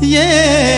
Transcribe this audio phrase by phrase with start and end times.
[0.00, 0.77] Yeah.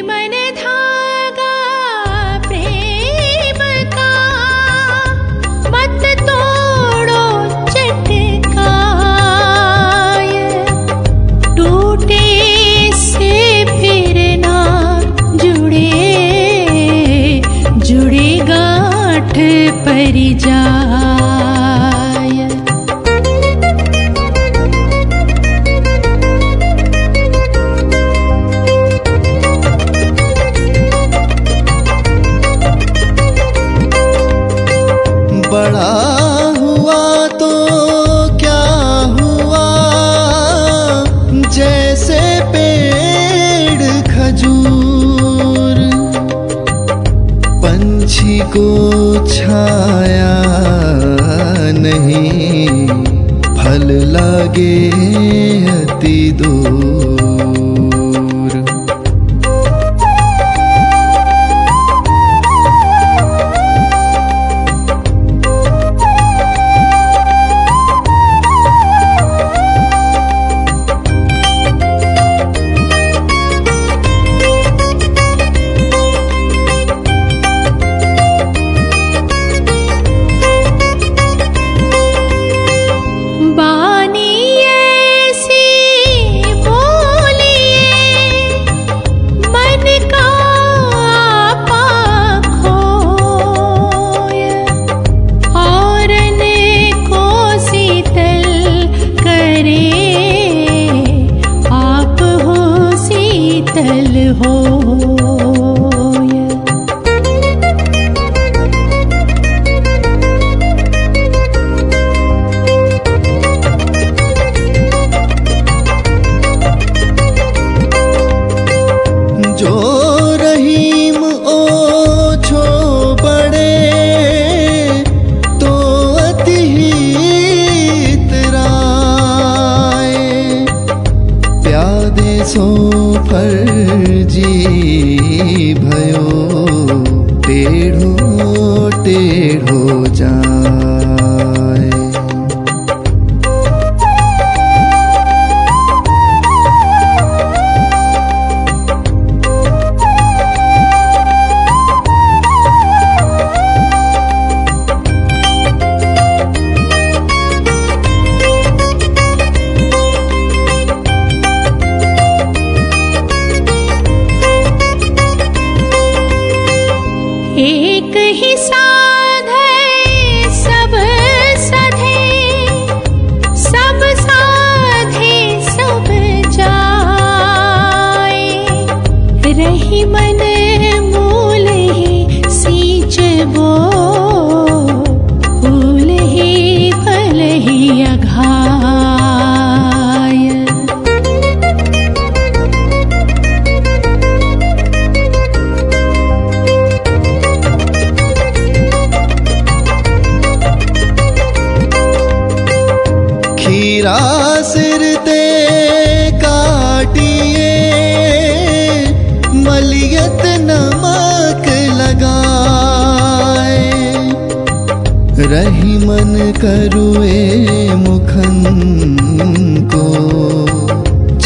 [20.01, 21.20] ठहरी जा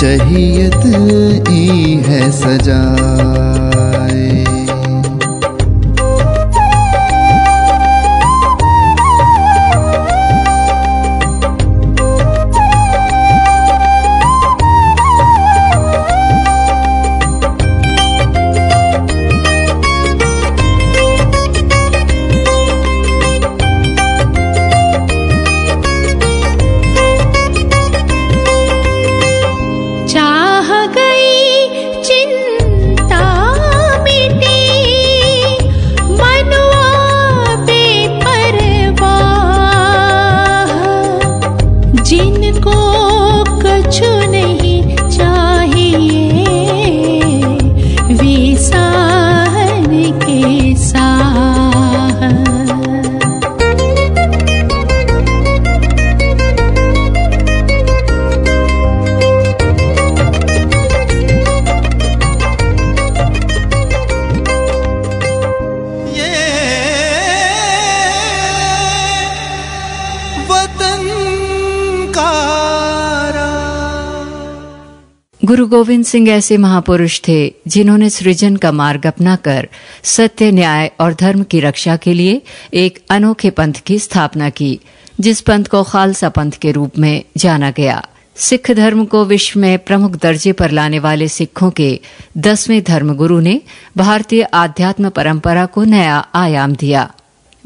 [0.05, 0.83] शहीयत
[1.49, 3.64] ई है सजा।
[75.65, 79.67] गुरु गोविंद सिंह ऐसे महापुरुष थे, जिन्होंने सृजन का मार्ग अपनाकर
[80.03, 82.41] सत्य, न्याय और धर्म की रक्षा के लिए
[82.73, 84.79] एक अनोखे पंथ की स्थापना की,
[85.19, 89.79] जिस पंथ को खालसा पंथ के रूप में जाना गया। सिख धर्म को विश्व में
[89.79, 91.99] प्रमुख दर्जे पर लाने वाले सिखों के
[92.37, 93.61] दसवें धर्मगुरु ने
[93.97, 97.11] भारतीय आध्यात्म परंपरा को नया आयाम दिया।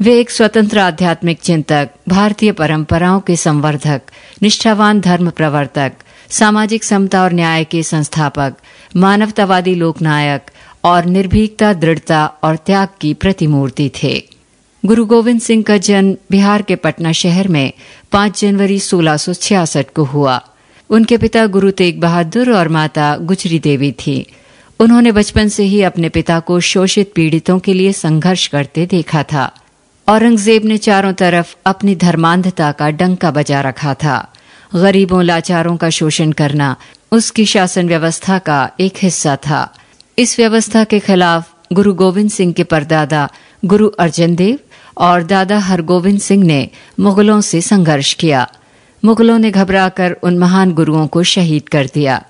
[0.00, 4.02] वे एक स्वतंत्र आध्यात्मिक चिंतक, भारतीय परंपराओं के संवर्धक,
[4.42, 5.92] निष्ठावान धर्म प्रवर्तक
[6.30, 8.54] सामाजिक समता और न्याय के संस्थापक,
[8.96, 10.50] मानवतावादी लोकनायक
[10.84, 14.24] और निर्भीकता, दृढ़ता और त्याग की प्रतिमूर्ति थे।
[14.84, 17.72] गुरु गोविंद सिंह का जन्म बिहार के पटना शहर में
[18.12, 20.40] 5 जनवरी 1666 को हुआ।
[20.90, 24.26] उनके पिता गुरु तेग बहादुर और माता गुजरी देवी थी।
[24.80, 29.54] उन्होंने बचपन से ही अपने पिता को शोषित पीड़ितों के लिए संघर्ष करते देखा था।
[30.08, 34.32] औरंगज़ेब ने चारों तरफ़ अपनी धर्मांधता का डंका बजा रखा था।
[34.76, 36.76] गरीबों लाचारों का शोषण करना
[37.12, 39.74] उसकी शासन व्यवस्था का एक हिस्सा था।
[40.18, 43.28] इस व्यवस्था के खिलाफ गुरु गोविंद सिंह के परदादा
[43.64, 44.58] गुरु अर्जन देव
[44.98, 46.68] और दादा हरगोविंद सिंह ने
[47.00, 48.48] मुगलों से संघर्ष किया।
[49.04, 52.22] मुगलों ने घबराकर उन महान गुरुओं को शहीद कर दिया।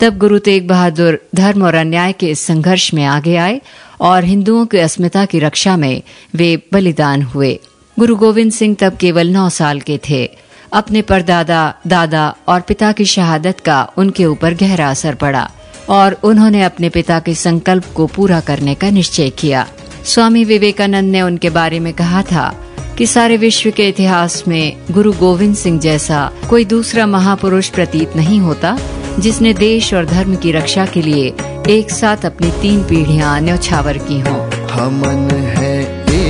[0.00, 3.60] तब गुरु तेग बहादुर धर्म और अन्याय के इस संघर्ष में आगे आए
[4.00, 6.02] और हिंदुओं की अस्मिता की रक्षा में
[6.34, 7.58] वे बलिदान हुए।
[7.98, 10.45] गुरु गोविंद सिंह तब केवल नौ साल के थे।
[10.76, 15.50] अपने परदादा दादा और पिता की शहादत का उनके ऊपर गहरा असर पड़ा
[15.88, 19.66] और उन्होंने अपने पिता के संकल्प को पूरा करने का निश्चय किया।
[20.04, 22.54] स्वामी विवेकानंद ने उनके बारे में कहा था
[22.98, 28.40] कि सारे विश्व के इतिहास में गुरु गोविंद सिंह जैसा कोई दूसरा महापुरुष प्रतीत नहीं
[28.40, 28.78] होता,
[29.18, 31.34] जिसने देश और धर्म की रक्षा के लिए
[31.68, 34.38] एक साथ अपनी तीन पीढ़ियाँ न्यौछावर की हों।
[34.70, 35.76] हमन है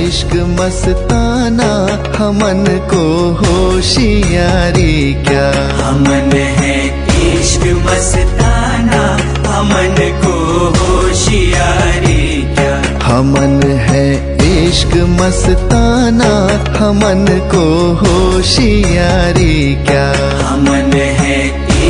[0.07, 0.35] इश्क
[1.47, 3.03] मस्ताना हमन को
[3.39, 5.45] होशियारी क्या?
[5.81, 6.75] हमन है
[7.27, 9.03] इश्क मस्ताना
[9.47, 10.33] हमन को
[10.79, 12.25] होशियारी
[12.57, 12.75] क्या?
[13.05, 14.05] हमन है
[14.49, 16.31] इश्क मस्ताना
[16.79, 17.65] हमन को
[18.03, 19.55] होशियारी
[19.87, 20.07] क्या?
[20.47, 20.91] हमन
[21.21, 21.39] है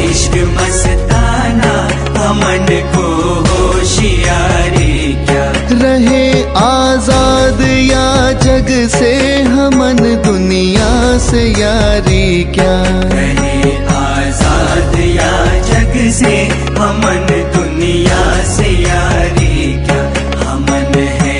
[0.06, 1.74] इश्क मस्ताना
[2.19, 3.07] हमन को
[3.50, 4.76] होशियारी
[5.81, 9.12] रहे आज़ाद या जग से
[9.44, 12.77] हमन दुनिया से यारी क्या?
[13.13, 15.31] रहे आज़ाद या
[15.69, 16.35] जग से
[16.80, 18.23] हमन दुनिया
[18.56, 20.02] से यारी क्या?
[20.44, 21.40] हमन है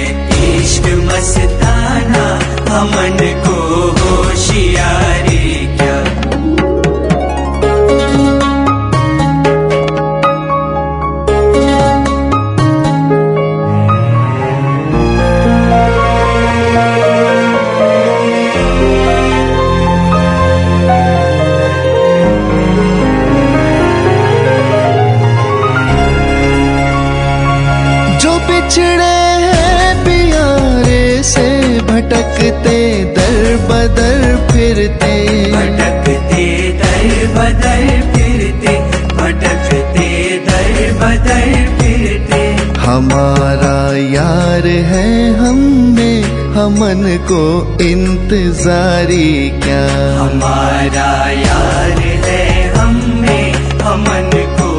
[0.58, 2.28] इश्क मस्ताना,
[2.70, 3.58] हमन को
[4.00, 4.97] होशियारी।
[42.98, 43.78] हमारा
[44.12, 45.58] यार है हम
[45.96, 46.24] में
[46.54, 47.02] हमन
[47.32, 47.42] को
[47.84, 49.28] इंतजारी
[49.64, 49.84] क्या?
[50.20, 52.46] हमारा यार है
[52.78, 54.72] हमें हमन को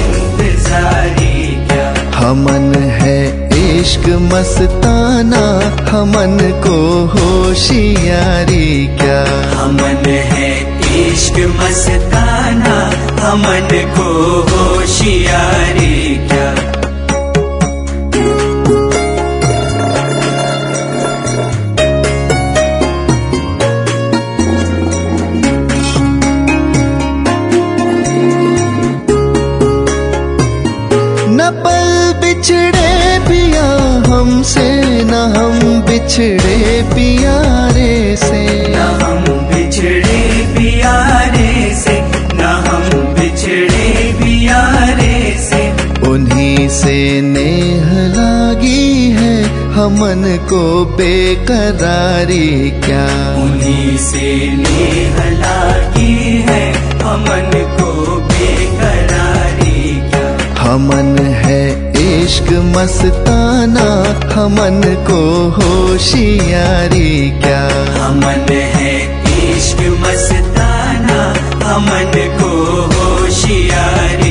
[0.00, 1.34] इंतजारी
[1.70, 1.88] क्या?
[2.18, 3.18] हमन है
[3.64, 5.42] इश्क मस्ताना
[5.90, 6.78] हमन को
[7.16, 8.68] होशियारी
[9.00, 9.20] क्या?
[9.58, 10.52] हमन है
[11.00, 12.76] इश्क मस्ताना
[13.26, 14.08] हमन को
[14.52, 15.94] होशियारी
[16.30, 16.46] क्या?
[49.84, 50.60] हमन को
[50.96, 52.46] बेकरारी
[52.84, 53.04] क्या?
[53.42, 54.28] उन्हीं से
[54.60, 56.14] नेह लागी
[56.46, 56.62] है
[57.02, 57.90] हमन को
[58.30, 60.24] बेकरारी क्या?
[60.62, 61.12] हमन
[61.44, 61.60] है
[62.04, 63.86] इश्क मस्ताना
[64.34, 65.20] हमन को
[65.58, 67.12] होशियारी
[67.44, 67.62] क्या?
[68.00, 68.48] हमन
[68.78, 68.96] है
[69.50, 71.20] इश्क मस्ताना
[71.68, 72.50] हमन को
[72.96, 74.23] होशियारी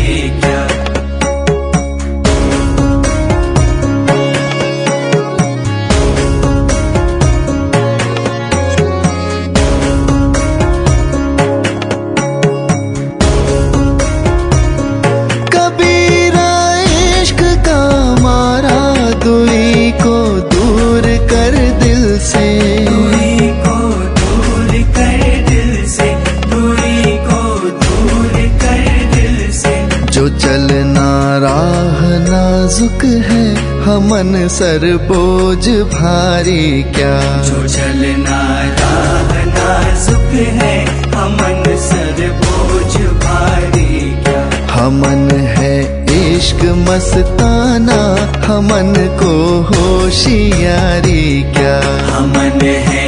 [32.83, 33.43] नाजुक है
[33.83, 37.15] हमन सर बोझ भारी क्या?
[37.47, 38.39] जो चलना
[38.79, 40.75] राह नाजुक है
[41.15, 44.41] हमन सर बोझ भारी क्या?
[44.73, 45.75] हमन है
[46.17, 48.01] इश्क मस्ताना
[48.47, 49.33] हमन को
[49.71, 51.23] होशियारी
[51.55, 51.77] क्या?
[52.15, 52.59] हमन
[52.89, 53.07] है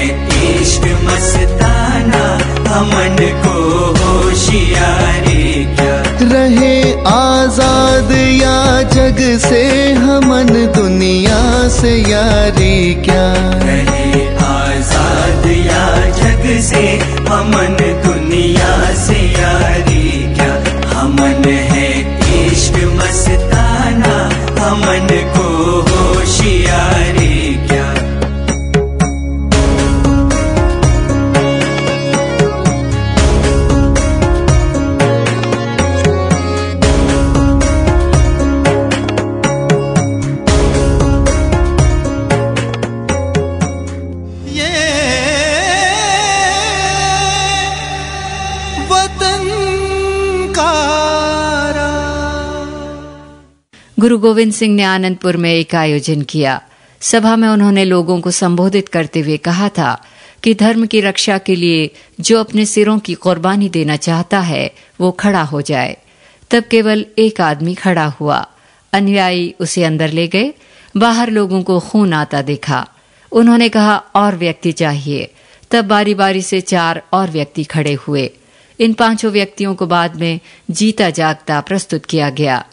[0.53, 2.23] इश्क मस्ताना
[2.71, 3.57] हमन को
[3.99, 5.14] होशियारी
[7.07, 9.63] आज़ाद या जग से
[10.05, 11.41] हमन दुनिया
[11.77, 13.25] से यारी क्या?
[14.45, 15.85] आज़ाद या
[16.19, 16.83] जग से
[17.29, 18.73] हमन दुनिया
[19.05, 19.21] से
[54.15, 56.61] गुरु गोविंद सिंह ने आनंदपुर में एक आयोजन किया।
[57.01, 60.03] सभा में उन्होंने लोगों को संबोधित करते हुए कहा था
[60.43, 65.11] कि धर्म की रक्षा के लिए जो अपने सिरों की कुर्बानी देना चाहता है, वो
[65.11, 65.97] खड़ा हो जाए।
[66.51, 68.47] तब केवल एक आदमी खड़ा हुआ।
[68.93, 70.53] अनुयायी उसे अंदर ले गए।
[70.97, 72.87] बाहर लोगों को खून आता देखा।
[73.31, 75.31] उन्होंने कहा, और व्यक्ति चाहिए।
[75.71, 78.31] तब बारी बारी से चार और व्यक्ति खड़े हुए।
[78.79, 80.39] इन पाँचों व्यक्तियों को बाद में
[80.71, 82.65] जीता जागता प्रस्तुत किया गया।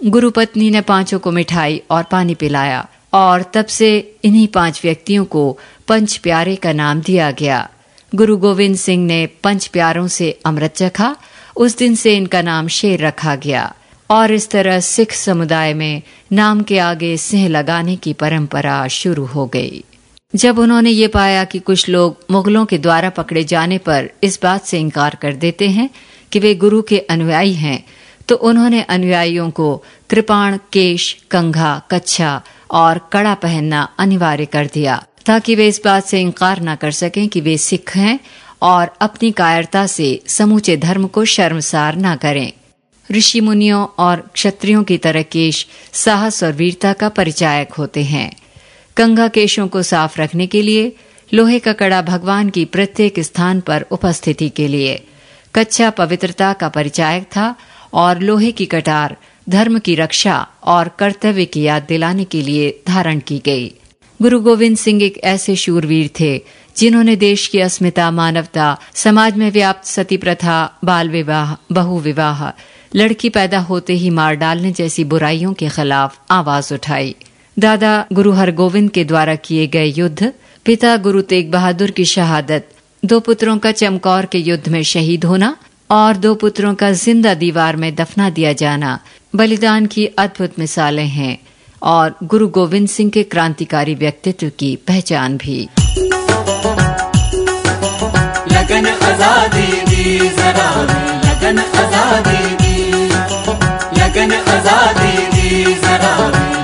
[0.00, 5.24] गुरु पत्नी ने पाँचों को मिठाई और पानी पिलाया और तब से इन्हीं पाँच व्यक्तियों
[5.24, 5.58] को
[5.88, 7.68] पंच प्यारे का नाम दिया गया।
[8.12, 11.16] गुरु गोविंद सिंह ने पंच प्यारों से अमृत चखा।
[11.56, 13.74] उस दिन से इनका नाम शेर रखा गया
[14.10, 19.46] और इस तरह सिख समुदाय में नाम के आगे सिंह लगाने की परंपरा शुरू हो
[19.46, 19.84] गई।
[20.34, 24.64] जब उन्होंने ये पाया कि कुछ लोग मुगलों के द्वारा पकड़े जाने पर इस बात
[24.64, 25.90] से इनकार कर देते हैं
[26.32, 27.84] कि वे गुरु के अनुयायी हैं
[28.28, 35.54] तो उन्होंने अनुयायियों को कृपाण, केश, कंघा, कच्छा और कड़ा पहनना अनिवार्य कर दिया, ताकि
[35.54, 38.20] वे इस बात से इनकार न कर सकें कि वे सिख हैं
[38.62, 42.52] और अपनी कायरता से समूचे धर्म को शर्मसार न करें।
[43.12, 48.30] ऋषि मुनियों और क्षत्रियों की तरह केश साहस और वीरता का परिचायक होते हैं।
[48.96, 50.96] कंघा केशों को साफ़ रखने के लिए,
[51.34, 55.04] लोहे का कड़ा भगवान की प्रत्येक स्थान पर उपस्थिति के लिए।
[55.54, 57.54] कच्चा पवित्रता का परिचायक था
[57.94, 59.16] और लोहे की कटार
[59.48, 63.66] धर्म की रक्षा और कर्तव्य की याद दिलाने के लिए धारण की गई।
[64.22, 66.44] गुरु गोविंद सिंह एक ऐसे शूरवीर थे,
[66.76, 72.46] जिन्होंने देश की अस्मिता, मानवता, समाज में व्याप्त सती प्रथा बाल विवाह बहु विवाह
[72.96, 77.14] लड़की पैदा होते ही मार डालने जैसी बुराइयों के खिलाफ आवाज़ उठाई।
[77.58, 80.32] दादा गुरु हरगोविंद के द्वारा किए गए युद्ध,
[80.64, 82.68] पिता गुरु तेग बहादुर की शहादत,
[83.04, 85.56] दो पुत्रों का चमकौर के युद्ध में शहीद होना
[85.90, 88.98] और दो पुत्रों का ज़िंदा दीवार में दफना दिया जाना।
[89.34, 91.38] बलिदान की अद्भुत मिसालें हैं
[91.82, 95.60] और गुरु गोविंद सिंह के क्रांतिकारी व्यक्तित्व की पहचान भी।
[98.52, 100.70] लगन आज़ादी दी जरा
[101.24, 102.78] लगन आज़ादी दी।
[104.00, 104.30] लगन
[105.34, 106.14] दी जरा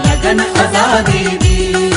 [0.06, 1.89] लगन आज़ादी दी।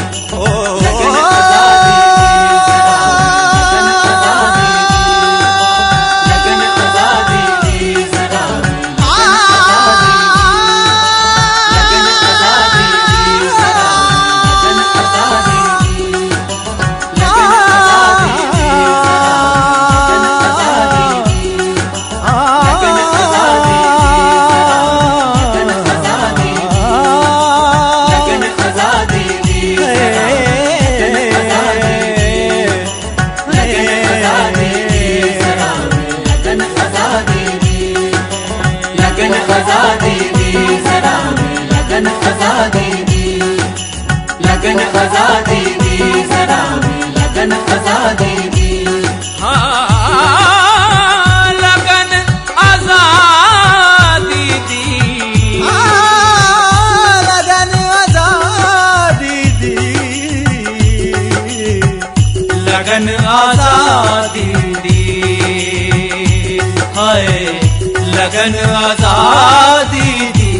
[68.23, 70.51] लगन आज़ादी दी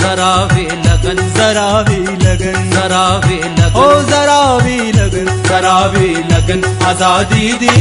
[0.00, 6.08] जरा वे लगन जरा भी लगन जरा वे ओ लगन जरा भी लगन जरा वे
[6.30, 7.74] लगन आज़ादी दी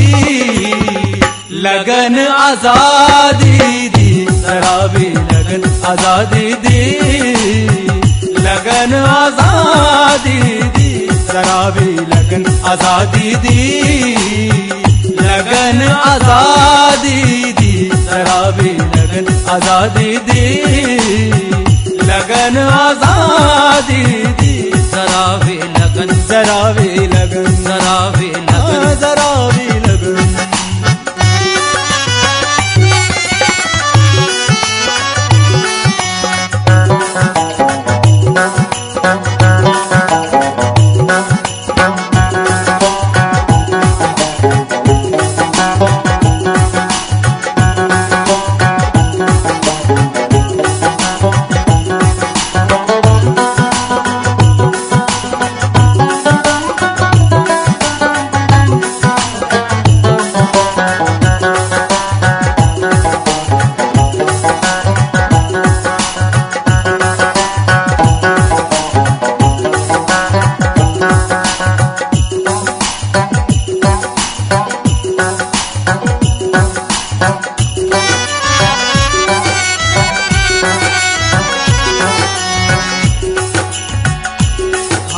[1.65, 6.81] लगन आज़ादी दी जरा वे लगन आज़ादी दी
[8.47, 10.39] लगन आज़ादी
[10.75, 10.91] दी
[11.31, 13.57] जरा भी लगन आज़ादी दी
[15.21, 17.53] लगन आज़ादी
[18.09, 20.43] भी लगन आज़ादी दी
[22.09, 24.03] लगन आज़ादी
[24.39, 24.71] दी।
[25.43, 26.09] भी लगन
[26.77, 27.45] भी लगन
[28.17, 28.95] भी लगन हाँ,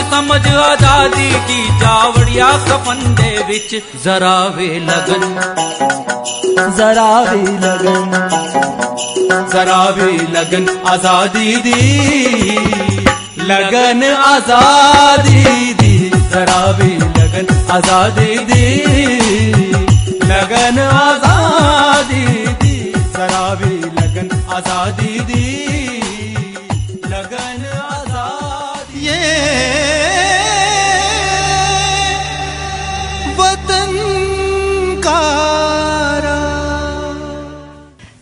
[0.00, 5.34] ਸਮਝ ਆਜ਼ਾਦੀ ਦੀ ਜਾਵੜਿਆ ਕਫਨ ਦੇ ਵਿੱਚ ਜ਼ਰਾ ਵੇ ਲਗਨ
[6.76, 8.14] जरा भी लगन
[9.52, 11.74] जरा भी लगन आजादी दी
[13.50, 15.42] लगन आजादी
[15.80, 15.92] दी
[16.32, 18.64] जरा भी लगन आजादी दी
[20.32, 22.24] लगन आजादी
[22.62, 22.74] दी
[23.18, 25.44] जरा भी लगन आजादी दी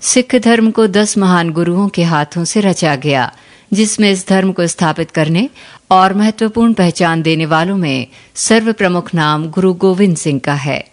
[0.10, 3.34] सिख धर्म को दस महान गुरुओं के हाथों से रचा गया,
[3.74, 5.50] जिसमें इस धर्म को स्थापित करने
[5.92, 10.86] और महत्वपूर्ण पहचान देने वालों में सर्व प्रमुख नाम गुरु गोविंद सिंह का है।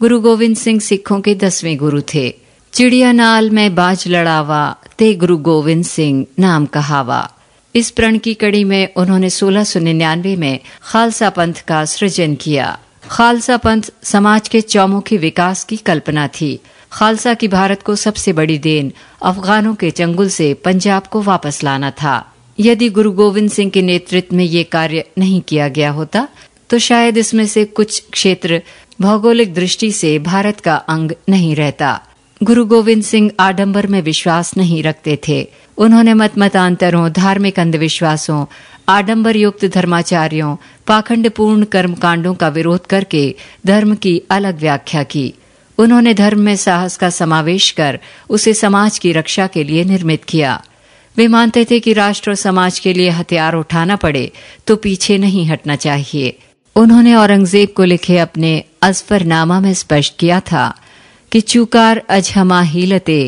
[0.00, 2.34] गुरु गोविंद सिंह सिखों के दसवें गुरु थे।
[2.72, 7.30] चिड़िया नाल में बाज लड़ावा, ते गुरु गोविंद सिंह नाम कहावा।
[7.74, 12.78] इस प्रण की कड़ी में उन्होंने 1699 में खालसा पंथ का सृजन किया।
[13.10, 16.60] खालसा पंथ समाज के चौमुखी विकास की कल्पना थी।
[16.92, 21.90] खालसा की भारत को सबसे बड़ी देन अफगानों के चंगुल से पंजाब को वापस लाना
[21.90, 22.14] था।
[22.58, 26.26] यदि गुरु गोविंद सिंह के नेतृत्व में ये कार्य नहीं किया गया होता
[26.70, 28.60] तो शायद इसमें से कुछ क्षेत्र
[29.00, 32.00] भौगोलिक दृष्टि से भारत का अंग नहीं रहता।
[32.42, 35.38] गुरु गोविंद सिंह आडंबर में विश्वास नहीं रखते थे।
[35.78, 38.44] उन्होंने मत मतांतरों धार्मिक अंधविश्वासों
[38.88, 43.24] आडंबर युक्त धर्माचार्यों पाखंडपूर्ण कर्मकांडों का विरोध करके
[43.66, 45.32] धर्म की अलग व्याख्या की।
[45.78, 47.98] उन्होंने धर्म में साहस का समावेश कर
[48.30, 50.60] उसे समाज की रक्षा के लिए निर्मित किया।
[51.16, 54.30] वे मानते थे कि राष्ट्र और समाज के लिए हथियार उठाना पड़े
[54.66, 56.36] तो पीछे नहीं हटना चाहिए।
[56.76, 60.64] उन्होंने औरंगज़ेब को लिखे अपने अजफरनामा में स्पष्ट किया था
[61.32, 63.20] कि चूकार अजहमा हीलते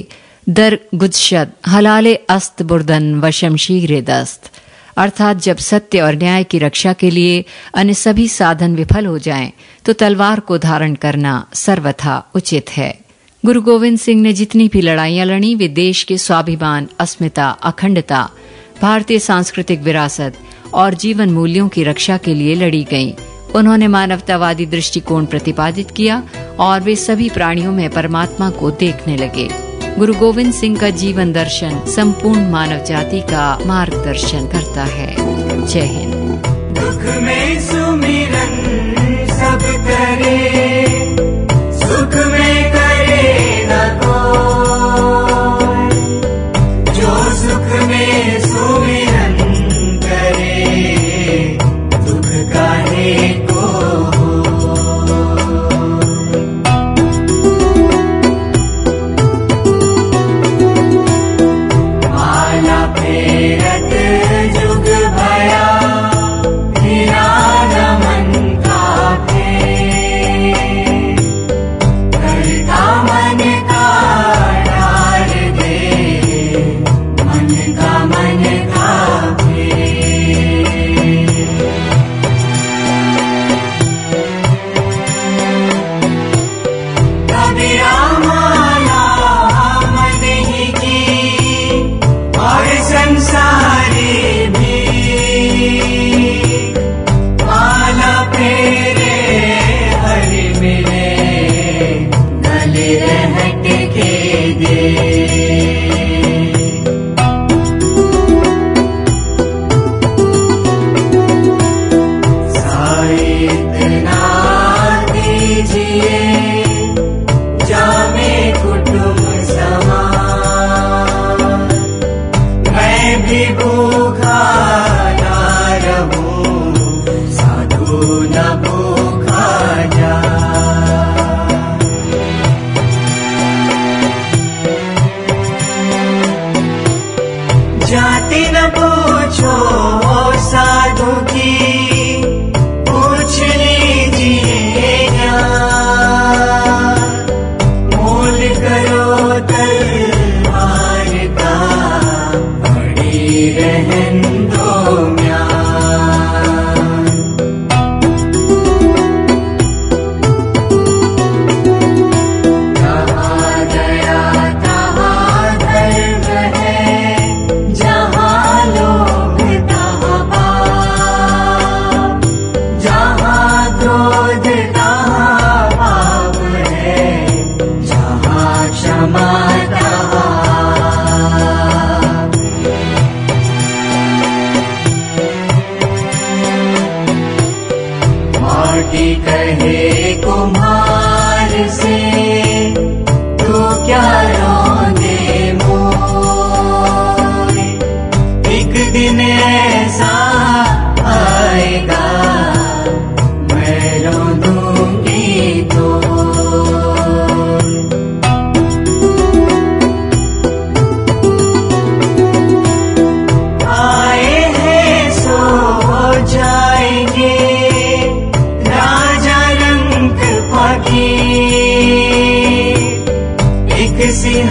[0.46, 4.50] दर गुदशद हलाले अस्त बुर्दन व शमशीर दस्त।
[4.98, 9.52] अर्थात जब सत्य और न्याय की रक्षा के लिए अन्य सभी साधन विफल हो जाएँ,
[9.84, 12.98] तो तलवार को धारण करना सर्वथा उचित है
[13.44, 18.28] गुरु गोविंद सिंह ने जितनी भी लड़ाइयाँ लड़ी वे देश के स्वाभिमान अस्मिता अखंडता
[18.82, 20.38] भारतीय सांस्कृतिक विरासत
[20.74, 23.12] और जीवन मूल्यों की रक्षा के लिए लड़ी गईं।
[23.54, 26.22] उन्होंने मानवतावादी दृष्टिकोण प्रतिपादित किया
[26.58, 29.67] और वे सभी प्राणियों में परमात्मा को देखने लगे
[29.98, 35.16] गुरु गोविंद सिंह का जीवन दर्शन, संपूर्ण मानव जाति का मार्गदर्शन करता है।
[35.66, 36.14] जय हिंद।
[36.78, 38.54] दुख में सुमिरन
[39.30, 40.50] सब करे,
[41.78, 43.98] सुख में करे ना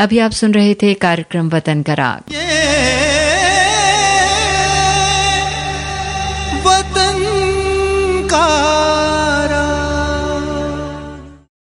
[0.00, 2.32] अभी आप सुन रहे थे कार्यक्रम वतन का राग।